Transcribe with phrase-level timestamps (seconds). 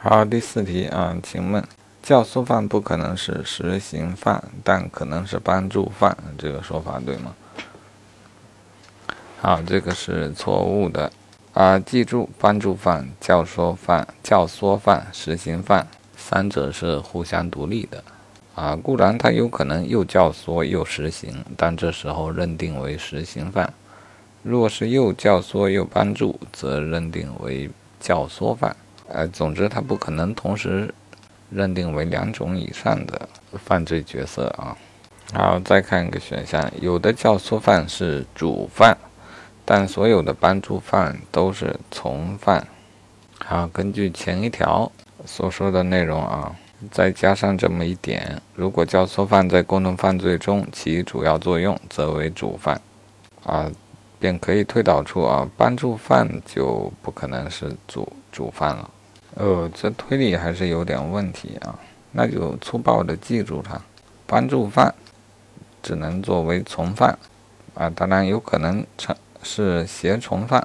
[0.00, 1.62] 好，第四题啊，请问
[2.04, 7.34] 教唆犯不可能是实行犯，但可能是帮助犯，这个说法对吗？
[9.40, 11.10] 好，这个是错误的
[11.52, 11.80] 啊！
[11.80, 15.84] 记住，帮助犯、教唆犯、教唆犯、实行犯，
[16.16, 18.04] 三者是互相独立的
[18.54, 18.76] 啊。
[18.76, 23.66] 固然他有可能又教唆又实行，但这时候认定为实行犯；
[24.44, 27.68] 若是又教唆又帮助，则认定为
[27.98, 28.76] 教唆犯。
[29.08, 30.92] 呃，总之他不可能同时
[31.50, 33.28] 认定为两种以上的
[33.64, 34.76] 犯罪角色啊。
[35.32, 38.96] 好，再看一个选项，有的教唆犯是主犯。
[39.64, 42.66] 但所有的帮助犯都是从犯。
[43.44, 44.90] 好，根据前一条
[45.26, 46.56] 所说的内容啊，
[46.90, 52.80] 再加上这么一点：如果教唆犯在共同犯罪中起主要作用，则为主犯。
[53.44, 53.70] 啊，
[54.18, 58.90] 便可以推导出啊，帮助犯就不可能是主主犯了。
[59.38, 61.78] 呃，这推理还是有点问题啊。
[62.12, 63.80] 那就粗暴的记住它：
[64.26, 64.94] 帮助犯
[65.82, 67.16] 只能作为从犯。
[67.74, 69.16] 啊，当然有可能成。
[69.40, 70.60] 是胁从犯，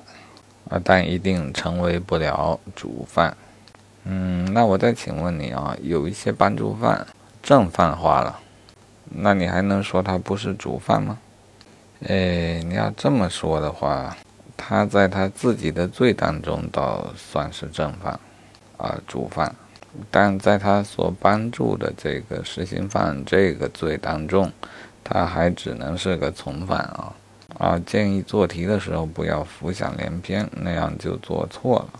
[0.67, 3.37] 啊，但一定成为不了主犯。
[4.03, 7.05] 嗯，那我再请问你啊，有一些帮助犯
[7.43, 8.39] 正犯化了，
[9.05, 11.19] 那你还能说他不是主犯吗？
[12.07, 14.17] 哎，你要这么说的话，
[14.57, 18.19] 他在他自己的罪当中倒算是正犯，
[18.77, 19.55] 啊，主犯，
[20.09, 24.51] 但在他所帮助的这个实行犯这个罪当中，
[25.03, 27.13] 他还只能是个从犯啊。
[27.59, 31.99] 啊，建议做题的时候不要浮想联翩，那样就做错了。